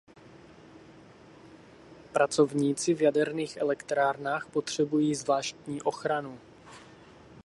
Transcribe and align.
Pracovníci 2.13 2.93
v 2.93 3.01
jaderných 3.01 3.57
elektrárnách 3.57 4.47
potřebují 4.51 5.15
zvláštní 5.15 5.81
ochranu. 5.81 6.39